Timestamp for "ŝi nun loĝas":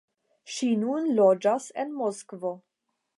0.53-1.67